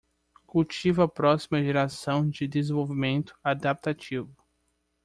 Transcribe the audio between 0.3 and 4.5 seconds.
Cultive a próxima geração de desenvolvimento adaptativo